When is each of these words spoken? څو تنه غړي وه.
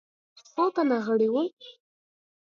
څو 0.51 0.63
تنه 0.75 0.97
غړي 1.05 1.29
وه. 1.33 1.43